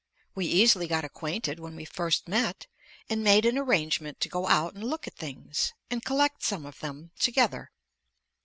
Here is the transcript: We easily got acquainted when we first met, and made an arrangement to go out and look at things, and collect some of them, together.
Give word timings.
We 0.33 0.47
easily 0.47 0.87
got 0.87 1.05
acquainted 1.05 1.59
when 1.59 1.75
we 1.75 1.85
first 1.85 2.27
met, 2.27 2.65
and 3.07 3.23
made 3.23 3.45
an 3.45 3.55
arrangement 3.55 4.19
to 4.21 4.29
go 4.29 4.47
out 4.47 4.73
and 4.73 4.83
look 4.83 5.05
at 5.05 5.13
things, 5.15 5.73
and 5.91 6.03
collect 6.03 6.41
some 6.41 6.65
of 6.65 6.79
them, 6.79 7.11
together. 7.19 7.69